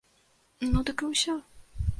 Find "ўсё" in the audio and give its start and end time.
1.13-1.39